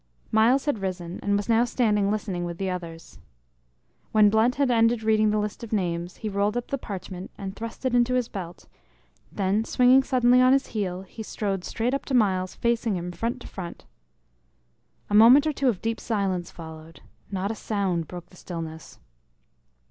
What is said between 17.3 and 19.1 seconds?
a sound broke the stillness.